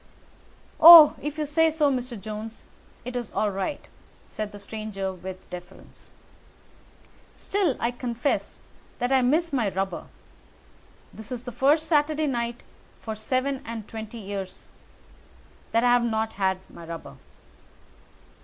"Oh, 0.79 1.13
if 1.21 1.37
you 1.37 1.45
say 1.45 1.69
so, 1.69 1.91
Mr. 1.91 2.19
Jones, 2.19 2.65
it 3.05 3.15
is 3.15 3.29
all 3.33 3.51
right," 3.51 3.87
said 4.25 4.51
the 4.51 4.57
stranger 4.57 5.13
with 5.13 5.47
deference. 5.51 6.09
"Still, 7.35 7.77
I 7.79 7.91
confess 7.91 8.57
that 8.97 9.11
I 9.11 9.21
miss 9.21 9.53
my 9.53 9.69
rubber. 9.69 10.05
It 11.15 11.31
is 11.31 11.43
the 11.43 11.51
first 11.51 11.85
Saturday 11.87 12.25
night 12.25 12.61
for 12.99 13.13
seven 13.13 13.61
and 13.63 13.87
twenty 13.87 14.17
years 14.17 14.69
that 15.69 15.83
I 15.83 15.93
have 15.93 16.03
not 16.03 16.31
had 16.33 16.57
my 16.67 16.83
rubber." 16.83 17.17